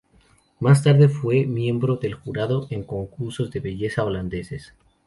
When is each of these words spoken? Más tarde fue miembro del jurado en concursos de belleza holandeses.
Más 0.59 0.81
tarde 0.81 1.09
fue 1.09 1.45
miembro 1.45 1.95
del 1.95 2.15
jurado 2.15 2.65
en 2.71 2.81
concursos 2.83 3.51
de 3.51 3.59
belleza 3.59 4.03
holandeses. 4.03 4.73